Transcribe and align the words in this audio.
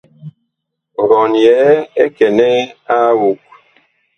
Ngɔn 1.01 1.31
yɛɛ 1.43 1.69
ɛ 2.03 2.05
kɛnɛɛ 2.15 2.59
a 2.93 2.95
awug. 3.09 3.39